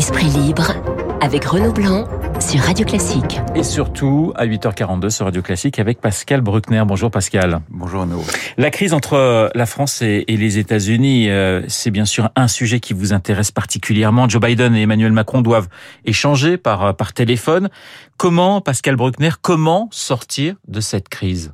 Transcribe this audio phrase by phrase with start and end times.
[0.00, 0.72] Esprit libre
[1.20, 2.08] avec Renaud Blanc
[2.40, 3.38] sur Radio Classique.
[3.54, 6.82] Et surtout à 8h42 sur Radio Classique avec Pascal Bruckner.
[6.86, 7.60] Bonjour Pascal.
[7.68, 8.24] Bonjour Renaud.
[8.56, 12.94] La crise entre la France et les États-Unis, euh, c'est bien sûr un sujet qui
[12.94, 14.26] vous intéresse particulièrement.
[14.26, 15.68] Joe Biden et Emmanuel Macron doivent
[16.06, 17.68] échanger par, par téléphone.
[18.16, 21.52] Comment, Pascal Bruckner, comment sortir de cette crise?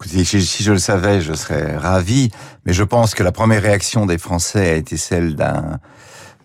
[0.00, 2.32] Écoutez, si je le savais, je serais ravi,
[2.66, 5.78] mais je pense que la première réaction des Français a été celle d'un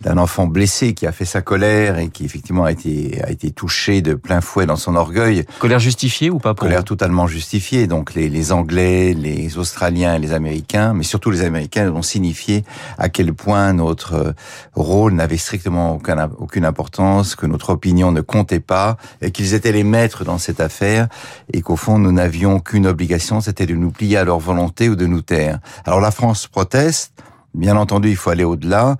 [0.02, 3.52] d'un enfant blessé qui a fait sa colère et qui effectivement a été a été
[3.52, 5.46] touché de plein fouet dans son orgueil.
[5.60, 7.88] Colère justifiée ou pas pour Colère totalement justifiée.
[7.88, 12.64] Donc les, les Anglais, les Australiens et les Américains, mais surtout les Américains, ont signifié
[12.98, 14.34] à quel point notre euh,
[14.76, 19.72] rôle n'avait strictement aucun, aucune importance, que notre opinion ne comptait pas et qu'ils étaient
[19.72, 21.08] les maîtres dans cette affaire
[21.54, 24.96] et qu'au fond nous n'avions qu'une obligation, c'était de nous plier à leur volonté ou
[24.96, 25.60] de nous taire.
[25.86, 27.14] Alors la France proteste.
[27.54, 28.98] Bien entendu, il faut aller au-delà.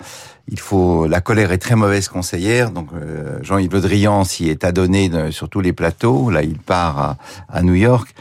[0.50, 1.08] Il faut.
[1.08, 2.72] La colère est très mauvaise conseillère.
[2.72, 6.30] Donc euh, Jean-Yves Le Drian s'y est adonné sur tous les plateaux.
[6.30, 7.18] Là, il part à,
[7.50, 8.14] à New York.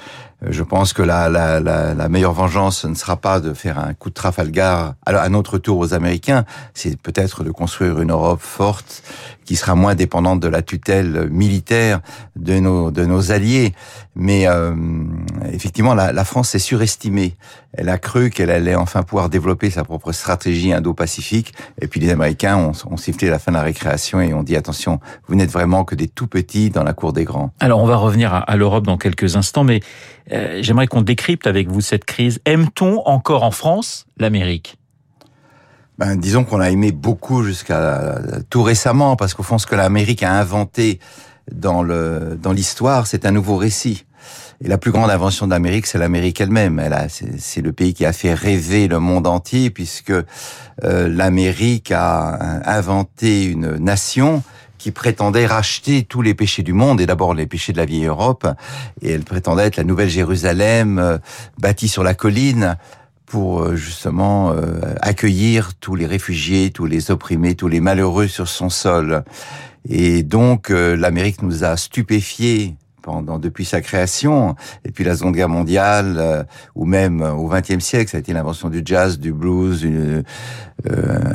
[0.42, 3.78] Euh, je pense que la, la, la, la, meilleure vengeance ne sera pas de faire
[3.78, 8.41] un coup de Trafalgar à notre tour aux Américains, c'est peut-être de construire une Europe
[8.43, 9.03] forte
[9.45, 12.00] qui sera moins dépendante de la tutelle militaire
[12.34, 13.75] de nos de nos alliés.
[14.15, 14.75] Mais euh,
[15.53, 17.37] effectivement, la, la France s'est surestimée.
[17.77, 21.55] Elle a cru qu'elle allait enfin pouvoir développer sa propre stratégie indo-pacifique.
[21.80, 24.56] Et puis les Américains ont, ont sifflé la fin de la récréation et ont dit
[24.56, 27.52] attention, vous n'êtes vraiment que des tout petits dans la cour des grands.
[27.60, 29.80] Alors on va revenir à, à l'Europe dans quelques instants, mais
[30.32, 32.41] euh, j'aimerais qu'on décrypte avec vous cette crise.
[32.47, 34.78] Aime-t-on encore en France l'Amérique?
[35.98, 38.19] Ben, disons qu'on a aimé beaucoup jusqu'à
[38.50, 41.00] tout récemment, parce qu'au fond, ce que l'Amérique a inventé
[41.50, 44.04] dans le dans l'histoire, c'est un nouveau récit.
[44.65, 46.79] Et la plus grande invention d'Amérique, c'est l'Amérique elle-même.
[46.79, 52.62] Elle, c'est, le pays qui a fait rêver le monde entier, puisque euh, l'Amérique a
[52.65, 54.43] inventé une nation
[54.79, 58.06] qui prétendait racheter tous les péchés du monde, et d'abord les péchés de la vieille
[58.06, 58.47] Europe,
[59.03, 61.19] et elle prétendait être la nouvelle Jérusalem, euh,
[61.59, 62.77] bâtie sur la colline,
[63.27, 68.49] pour euh, justement euh, accueillir tous les réfugiés, tous les opprimés, tous les malheureux sur
[68.49, 69.25] son sol.
[69.89, 72.75] Et donc l'Amérique nous a stupéfiés
[73.06, 78.11] pendant depuis sa création, et puis la Seconde Guerre mondiale, ou même au XXe siècle,
[78.11, 80.22] ça a été l'invention du jazz, du blues, euh,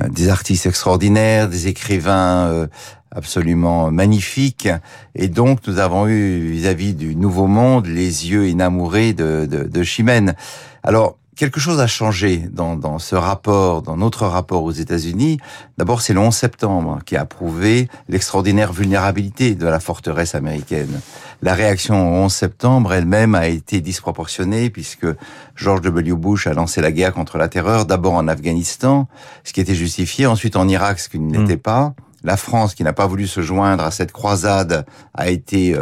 [0.09, 2.67] des artistes extraordinaires, des écrivains
[3.15, 4.67] absolument magnifique.
[5.15, 9.83] Et donc, nous avons eu, vis-à-vis du Nouveau Monde, les yeux enamourés de, de, de
[9.83, 10.35] Chimène.
[10.83, 15.39] Alors, quelque chose a changé dans, dans ce rapport, dans notre rapport aux États-Unis.
[15.77, 20.99] D'abord, c'est le 11 septembre qui a prouvé l'extraordinaire vulnérabilité de la forteresse américaine.
[21.41, 25.07] La réaction au 11 septembre elle-même a été disproportionnée puisque
[25.55, 26.13] George W.
[26.13, 29.07] Bush a lancé la guerre contre la terreur, d'abord en Afghanistan,
[29.43, 31.93] ce qui était justifié, ensuite en Irak, ce qui ne l'était pas.
[32.23, 35.75] La France, qui n'a pas voulu se joindre à cette croisade, a été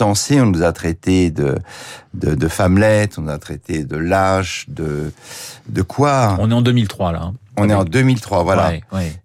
[0.00, 1.58] On nous a traité de,
[2.14, 2.48] de, de
[3.18, 5.12] on nous a traité de lâche, de,
[5.68, 6.36] de quoi?
[6.40, 7.32] On est en 2003 là.
[7.58, 8.72] On est en 2003, voilà.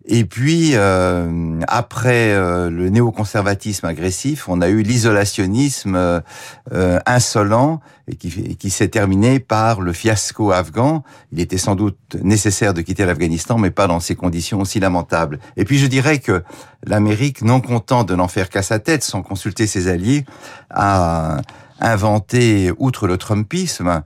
[0.05, 7.79] Et puis euh, après euh, le néoconservatisme agressif, on a eu l'isolationnisme euh, insolent
[8.09, 11.03] et qui, qui s'est terminé par le fiasco afghan.
[11.31, 15.39] Il était sans doute nécessaire de quitter l'Afghanistan, mais pas dans ces conditions aussi lamentables.
[15.55, 16.43] Et puis je dirais que
[16.85, 20.25] l'Amérique, non content de n'en faire qu'à sa tête, sans consulter ses alliés,
[20.69, 21.41] a
[21.79, 24.01] inventé, outre le Trumpisme,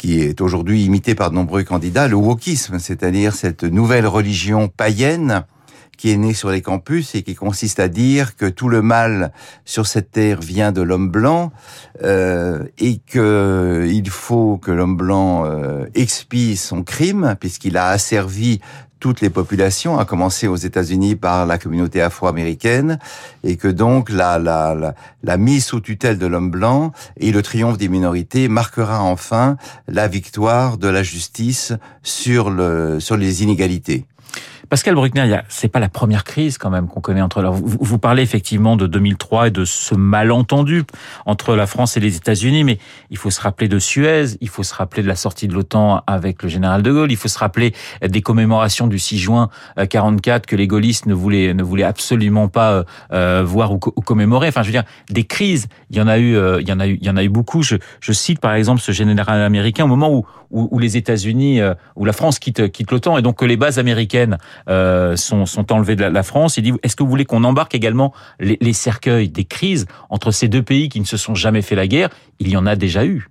[0.00, 5.44] qui est aujourd'hui imité par de nombreux candidats, le wokisme, c'est-à-dire cette nouvelle religion païenne
[5.98, 9.30] qui est née sur les campus et qui consiste à dire que tout le mal
[9.66, 11.52] sur cette terre vient de l'homme blanc
[12.02, 18.62] euh, et que il faut que l'homme blanc euh, expie son crime puisqu'il a asservi
[19.00, 22.98] toutes les populations, à commencer aux États-Unis par la communauté afro-américaine,
[23.42, 24.94] et que donc la, la, la,
[25.24, 29.56] la mise sous tutelle de l'homme blanc et le triomphe des minorités marquera enfin
[29.88, 31.72] la victoire de la justice
[32.02, 34.04] sur, le, sur les inégalités.
[34.68, 37.42] Pascal Bruckner, c'est pas la première crise quand même qu'on connaît entre.
[37.42, 40.84] vous, vous, parlez effectivement de 2003 et de ce malentendu
[41.26, 42.78] entre la France et les États-Unis, mais
[43.10, 46.02] il faut se rappeler de Suez, il faut se rappeler de la sortie de l'OTAN
[46.06, 47.74] avec le général de Gaulle, il faut se rappeler
[48.06, 49.50] des commémorations du 6 juin
[49.88, 54.48] 44 que les gaullistes ne voulaient ne voulaient absolument pas euh, euh, voir ou, commémorer.
[54.48, 56.80] Enfin, je veux dire, des crises, il y en a eu, euh, il y en
[56.80, 57.62] a eu, il y en a eu beaucoup.
[57.62, 61.60] Je, je cite par exemple ce général américain au moment où où, où les États-Unis,
[61.94, 64.36] où la France quitte quitte l'OTAN et donc que les bases américaines
[64.68, 66.56] euh, sont, sont enlevés de la, France.
[66.56, 70.30] Il dit est-ce que vous voulez qu'on embarque également les, les, cercueils des crises entre
[70.30, 72.10] ces deux pays qui ne se sont jamais fait la guerre?
[72.38, 73.28] Il y en a déjà eu.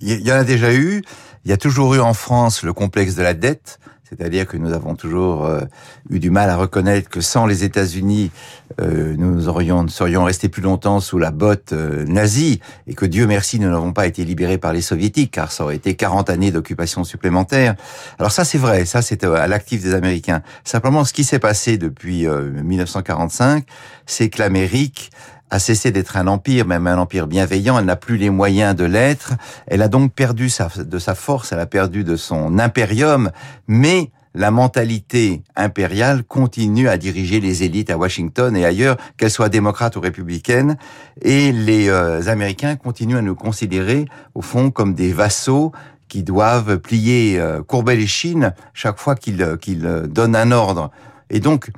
[0.00, 1.02] Il y en a déjà eu.
[1.44, 3.78] Il y a toujours eu en France le complexe de la dette
[4.12, 5.62] C'est-à-dire que nous avons toujours euh,
[6.10, 8.30] eu du mal à reconnaître que sans les États-Unis,
[8.78, 13.26] euh, nous aurions, serions restés plus longtemps sous la botte euh, nazie et que Dieu
[13.26, 16.50] merci, nous n'avons pas été libérés par les soviétiques car ça aurait été 40 années
[16.50, 17.74] d'occupation supplémentaire.
[18.18, 20.42] Alors ça c'est vrai, ça c'est à l'actif des Américains.
[20.62, 23.64] Simplement ce qui s'est passé depuis 1945,
[24.04, 25.10] c'est que l'Amérique
[25.52, 28.84] a cessé d'être un empire, même un empire bienveillant, elle n'a plus les moyens de
[28.84, 29.34] l'être,
[29.66, 33.30] elle a donc perdu sa, de sa force, elle a perdu de son impérium,
[33.68, 39.50] mais la mentalité impériale continue à diriger les élites à Washington et ailleurs, qu'elles soient
[39.50, 40.78] démocrates ou républicaines,
[41.20, 45.70] et les euh, Américains continuent à nous considérer, au fond, comme des vassaux
[46.08, 50.90] qui doivent plier, euh, courber les chines chaque fois qu'ils euh, qu'ils donnent un ordre.
[51.28, 51.70] Et donc,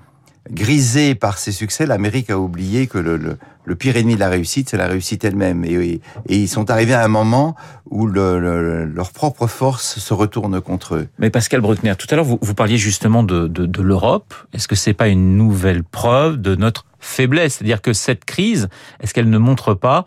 [0.50, 4.76] grisé par ses succès, l'Amérique a oublié que le, pire ennemi de la réussite, c'est
[4.76, 5.64] la réussite elle-même.
[5.64, 7.54] Et, ils sont arrivés à un moment
[7.90, 11.08] où le, leur propre force se retourne contre eux.
[11.18, 14.34] Mais Pascal Bruckner, tout à l'heure, vous, parliez justement de, de, de l'Europe.
[14.52, 17.54] Est-ce que c'est pas une nouvelle preuve de notre faiblesse?
[17.54, 18.68] C'est-à-dire que cette crise,
[19.00, 20.04] est-ce qu'elle ne montre pas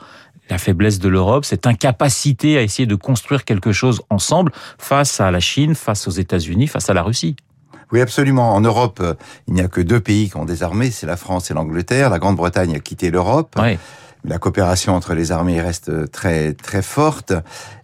[0.50, 5.30] la faiblesse de l'Europe, cette incapacité à essayer de construire quelque chose ensemble face à
[5.32, 7.36] la Chine, face aux États-Unis, face à la Russie?
[7.92, 8.54] Oui, absolument.
[8.54, 9.02] En Europe,
[9.48, 12.10] il n'y a que deux pays qui ont des armées, c'est la France et l'Angleterre.
[12.10, 13.56] La Grande-Bretagne a quitté l'Europe.
[13.62, 13.78] Oui.
[14.26, 17.34] La coopération entre les armées reste très très forte.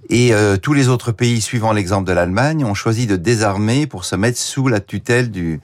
[0.10, 4.04] Et euh, tous les autres pays, suivant l'exemple de l'Allemagne, ont choisi de désarmer pour
[4.04, 5.62] se mettre sous la tutelle du,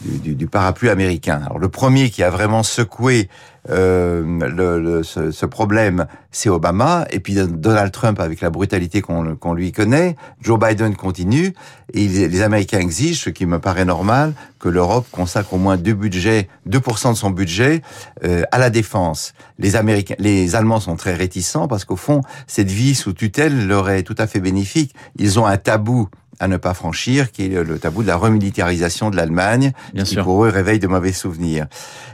[0.00, 1.40] du, du parapluie américain.
[1.44, 3.28] Alors le premier qui a vraiment secoué
[3.68, 9.00] euh, le, le, ce, ce, problème, c'est Obama, et puis Donald Trump avec la brutalité
[9.00, 10.16] qu'on lui connaît.
[10.40, 11.52] Joe Biden continue,
[11.92, 15.76] et les, les, Américains exigent, ce qui me paraît normal, que l'Europe consacre au moins
[15.76, 17.82] deux budgets, 2% de son budget
[18.24, 19.34] euh, à la défense.
[19.58, 23.90] Les Américains, les Allemands sont très réticents parce qu'au fond, cette vie sous tutelle leur
[23.90, 24.94] est tout à fait bénéfique.
[25.16, 29.10] Ils ont un tabou à ne pas franchir, qui est le tabou de la remilitarisation
[29.10, 30.24] de l'Allemagne, qui sûr.
[30.24, 31.66] pour eux réveille de mauvais souvenirs.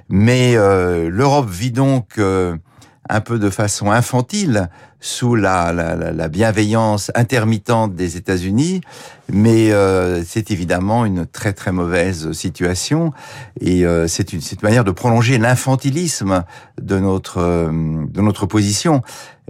[0.09, 2.57] Mais euh, l'Europe vit donc euh,
[3.09, 4.69] un peu de façon infantile
[5.03, 8.81] sous la, la, la bienveillance intermittente des États-Unis,
[9.33, 13.13] mais euh, c'est évidemment une très très mauvaise situation
[13.61, 16.45] et euh, c'est une, une, manière de prolonger l'infantilisme
[16.81, 17.71] de notre euh,
[18.09, 19.03] de notre position.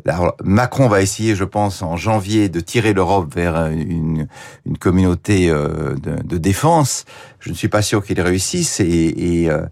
[0.07, 4.27] Alors, Macron va essayer, je pense, en janvier, de tirer l'Europe vers une,
[4.67, 7.05] une communauté euh, de, de, défense.
[7.41, 9.63] Je ne suis pas sûr qu'il réussisse et, et, euh,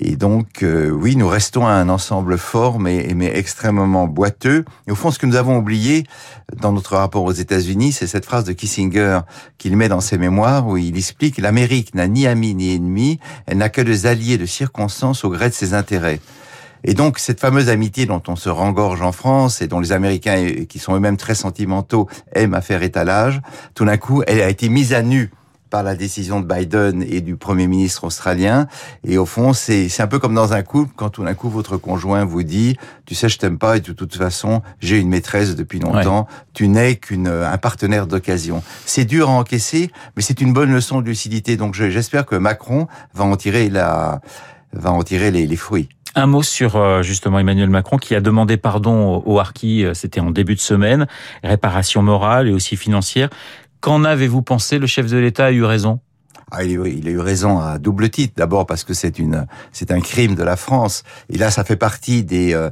[0.00, 4.64] et donc oui, nous restons à un ensemble fort mais, mais extrêmement boiteux.
[4.86, 6.04] Et au fond, ce que nous avons oublié
[6.62, 9.22] dans notre rapport aux États-Unis, c'est cette phrase de Kissinger
[9.58, 13.58] qu'il met dans ses mémoires où il explique l'Amérique n'a ni amis ni ennemis, elle
[13.58, 16.20] n'a que des alliés de circonstances au gré de ses intérêts.
[16.84, 20.52] Et donc cette fameuse amitié dont on se rengorge en France et dont les Américains,
[20.68, 23.40] qui sont eux-mêmes très sentimentaux, aiment à faire étalage,
[23.74, 25.32] tout d'un coup, elle a été mise à nu
[25.70, 28.66] par la décision de Biden et du Premier ministre australien.
[29.04, 31.76] Et au fond, c'est un peu comme dans un couple, quand tout d'un coup votre
[31.76, 32.76] conjoint vous dit,
[33.06, 36.36] tu sais, je t'aime pas et de toute façon, j'ai une maîtresse depuis longtemps, ouais.
[36.54, 38.62] tu n'es qu'un partenaire d'occasion.
[38.86, 41.56] C'est dur à encaisser, mais c'est une bonne leçon de lucidité.
[41.56, 44.20] Donc j'espère que Macron va en tirer la,
[44.72, 45.88] va en tirer les, les fruits.
[46.14, 50.20] Un mot sur euh, justement Emmanuel Macron qui a demandé pardon au Harki, euh, c'était
[50.20, 51.06] en début de semaine,
[51.44, 53.28] réparation morale et aussi financière.
[53.80, 54.78] Qu'en avez-vous pensé?
[54.78, 56.00] Le chef de l'État a eu raison
[56.50, 58.32] ah, il, a eu raison à double titre.
[58.36, 61.02] D'abord parce que c'est une, c'est un crime de la France.
[61.28, 62.70] Et là, ça fait partie des, euh,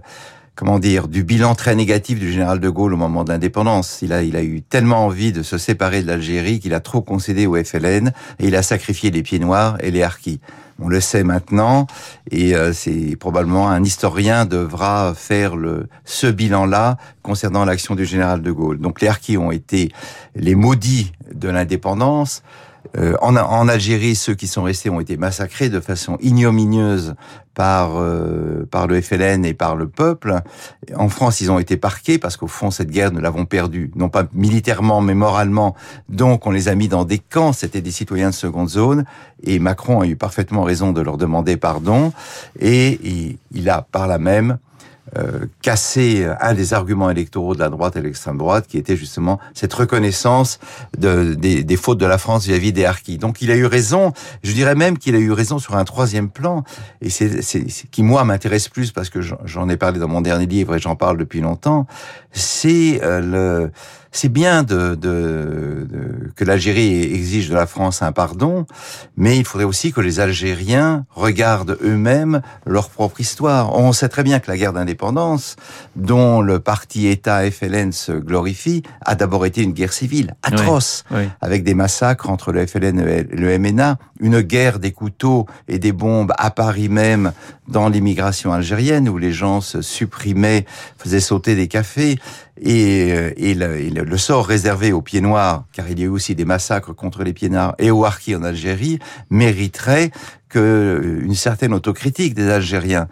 [0.54, 4.00] comment dire, du bilan très négatif du général de Gaulle au moment de l'indépendance.
[4.00, 7.02] Il a, il a eu tellement envie de se séparer de l'Algérie qu'il a trop
[7.02, 10.40] concédé au FLN et il a sacrifié les pieds noirs et les harkis.
[10.78, 11.86] On le sait maintenant
[12.30, 18.42] et euh, c'est probablement un historien devra faire le ce bilan-là concernant l'action du général
[18.42, 18.78] de Gaulle.
[18.78, 19.90] Donc les harkis ont été
[20.34, 22.42] les maudits de l'indépendance.
[22.96, 27.14] Euh, en, en, Algérie, ceux qui sont restés ont été massacrés de façon ignominieuse
[27.54, 30.40] par euh, par le FLN et par le peuple.
[30.94, 34.08] En France, ils ont été parqués parce qu'au fond, cette guerre, nous l'avons perdue, non
[34.08, 35.74] pas militairement, mais moralement.
[36.08, 37.52] Donc, on les a mis dans des camps.
[37.52, 39.04] C'était des citoyens de seconde zone.
[39.42, 42.12] Et Macron a eu parfaitement raison de leur demander pardon.
[42.60, 44.58] Et il, il a, par là même,
[45.16, 48.96] euh, casser un des arguments électoraux de la droite et de l'extrême droite, qui était
[48.96, 50.58] justement cette reconnaissance
[50.98, 53.18] de, des, des, fautes de la France vis-à-vis des harkis.
[53.18, 54.12] Donc il a eu raison.
[54.42, 56.64] Je dirais même qu'il a eu raison sur un troisième plan,
[57.00, 57.42] et c'est
[57.90, 60.96] qui moi m'intéresse plus parce que j'en ai parlé dans mon dernier livre et j'en
[60.96, 61.86] parle depuis longtemps.
[62.32, 63.70] C'est euh, le
[64.16, 68.66] c'est bien de, de, de que l'Algérie exige de la France un pardon,
[69.16, 73.78] mais il faudrait aussi que les Algériens regardent eux-mêmes leur propre histoire.
[73.78, 75.56] On sait très bien que la guerre d'indépendance,
[75.96, 81.18] dont le parti État FLN se glorifie, a d'abord été une guerre civile atroce, Oui,
[81.20, 81.28] oui.
[81.40, 85.92] avec des massacres entre le FLN et le MNA, une guerre des couteaux et des
[85.92, 87.32] bombes à Paris même
[87.68, 90.64] dans l'immigration algérienne où les gens se supprimaient,
[90.98, 92.18] faisaient sauter des cafés
[92.60, 96.34] et, euh, et, le, sort réservé aux pieds noirs, car il y a eu aussi
[96.34, 98.98] des massacres contre les pieds noirs et aux harkis en Algérie,
[99.30, 100.10] mériterait
[100.48, 103.08] que euh, une certaine autocritique des Algériens.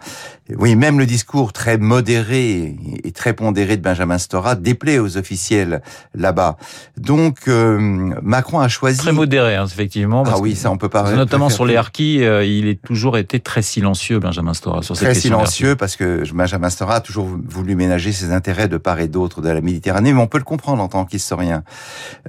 [0.57, 5.81] Oui, même le discours très modéré et très pondéré de Benjamin Stora déplaît aux officiels
[6.13, 6.57] là-bas.
[6.97, 8.99] Donc euh, Macron a choisi.
[8.99, 10.23] Très modéré, hein, effectivement.
[10.27, 11.11] Ah oui, ça on peut pas.
[11.13, 15.05] Notamment sur les harkis, euh, il est toujours été très silencieux, Benjamin Stora, sur ces
[15.05, 19.07] très silencieux parce que Benjamin Stora a toujours voulu ménager ses intérêts de part et
[19.07, 21.63] d'autre de la Méditerranée, mais on peut le comprendre en tant qu'historien.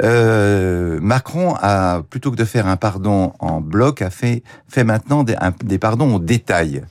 [0.03, 5.25] Euh, Macron a plutôt que de faire un pardon en bloc, a fait fait maintenant
[5.25, 6.83] des, pardons au détail.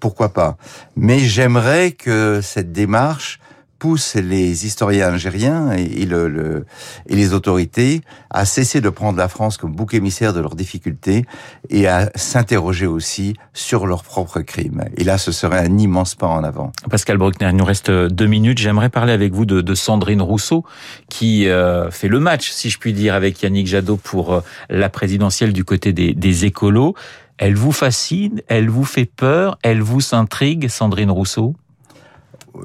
[0.00, 0.56] Pourquoi pas?
[0.96, 3.38] Mais j'aimerais que cette démarche
[3.82, 6.66] pousse les historiens algériens et, le, le-
[7.08, 11.24] et les autorités à cesser de prendre la France comme bouc émissaire de leurs difficultés
[11.68, 14.84] et à s'interroger aussi sur leurs propres crimes.
[14.96, 16.70] Et là, ce serait un immense pas en avant.
[16.90, 18.58] Pascal Bruckner, il nous reste deux minutes.
[18.58, 20.64] J'aimerais parler avec vous de, de Sandrine Rousseau,
[21.08, 24.90] qui euh, fait le match, si je puis dire, avec Yannick Jadot pour euh, la
[24.90, 26.94] présidentielle du côté des, des écolos.
[27.38, 31.56] Elle vous fascine, elle vous fait peur, elle vous intrigue, Sandrine Rousseau?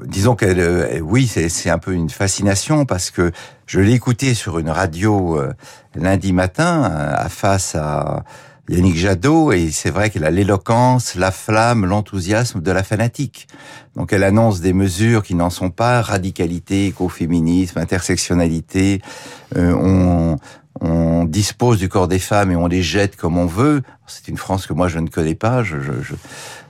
[0.04, 3.32] Disons qu'elle, euh, oui, c'est un peu une fascination parce que
[3.66, 5.52] je l'ai écoutée sur une radio euh,
[5.94, 8.24] lundi matin euh, à face à
[8.68, 13.48] Yannick Jadot et c'est vrai qu'elle a l'éloquence, la flamme, l'enthousiasme de la fanatique.
[13.96, 19.00] Donc elle annonce des mesures qui n'en sont pas, radicalité, écoféminisme, intersectionnalité,
[19.56, 20.36] euh, on,
[20.80, 23.82] on dispose du corps des femmes et on les jette comme on veut.
[24.06, 25.62] C'est une France que moi je ne connais pas.
[25.62, 26.14] Je, je, je-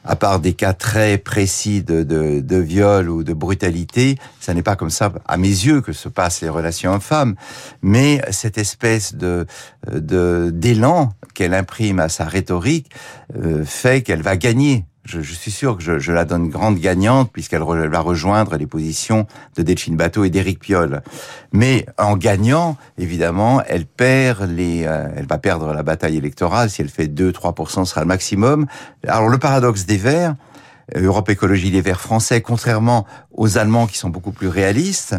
[0.05, 4.63] à part des cas très précis de, de, de viol ou de brutalité, ça n'est
[4.63, 7.35] pas comme ça, à mes yeux, que se passent les relations hommes-femmes.
[7.83, 9.47] Mais cette espèce de
[9.93, 12.91] d'élan qu'elle imprime à sa rhétorique
[13.37, 14.85] euh, fait qu'elle va gagner.
[15.09, 18.57] Je, je suis sûr que je, je la donne grande gagnante puisqu'elle re- va rejoindre
[18.59, 21.01] les positions de Delphine Bateau et d'Éric Piolle.
[21.51, 26.69] Mais en gagnant, évidemment, elle perd les, euh, elle va perdre la bataille électorale.
[26.69, 28.67] Si elle fait 2-3%, ce sera le maximum.
[29.07, 30.35] Alors le paradoxe des Verts,
[30.95, 35.17] euh, Europe Écologie Les Verts français, contrairement aux Allemands qui sont beaucoup plus réalistes,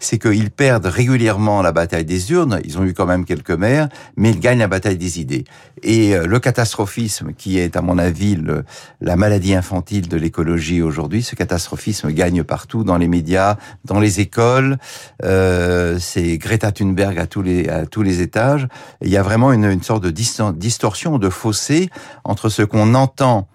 [0.00, 2.60] c'est qu'ils perdent régulièrement la bataille des urnes.
[2.64, 5.44] Ils ont eu quand même quelques maires, mais ils gagnent la bataille des idées.
[5.82, 8.64] Et euh, le catastrophisme, qui est à mon avis le-
[9.00, 14.20] la maladie infantile de l'écologie aujourd'hui, ce catastrophisme gagne partout, dans les médias, dans les
[14.20, 14.78] écoles.
[15.22, 18.66] Euh, c'est Greta Thunberg à tous les à tous les étages.
[19.02, 21.90] Il y a vraiment une, une sorte de distor- distorsion, de fossé
[22.24, 23.46] entre ce qu'on entend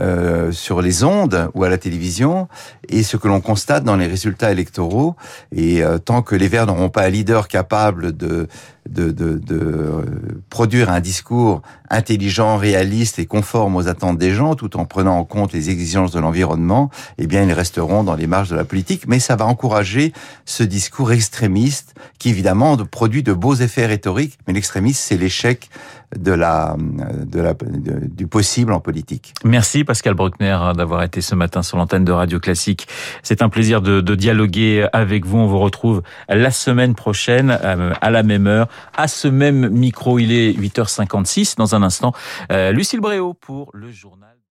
[0.00, 2.46] euh, sur les ondes ou à la télévision
[2.88, 5.16] et ce que l'on constate dans les résultats électoraux.
[5.50, 8.48] Et euh, tant que les Verts n'auront pas un leader capable de
[8.88, 10.02] de, de, de euh,
[10.50, 15.24] produire un discours intelligent, réaliste et conforme aux attentes des gens, tout en prenant en
[15.24, 19.04] compte les exigences de l'environnement, eh bien, ils resteront dans les marges de la politique.
[19.08, 20.12] Mais ça va encourager
[20.44, 24.38] ce discours extrémiste qui, évidemment, de- produit de beaux effets rhétoriques.
[24.46, 25.70] Mais l'extrémisme, c'est l'échec
[26.16, 29.34] de la, de la, du possible en politique.
[29.44, 32.88] Merci Pascal Bruckner d'avoir été ce matin sur l'antenne de Radio Classique.
[33.22, 35.36] C'est un plaisir de, de dialoguer avec vous.
[35.36, 40.18] On vous retrouve la semaine prochaine euh, à la même heure, à ce même micro.
[40.18, 42.12] Il est 8h56 dans un instant.
[42.50, 44.37] Euh, Lucille Bréau pour le journal.